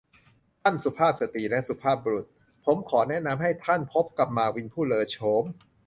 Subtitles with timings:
[0.61, 2.25] ท่านสุภาพสตรีและสุภาพบุรุษ
[2.65, 5.43] ผมขอแนะนำให้ท่านพบกับมาร์วินผู้เลอโฉม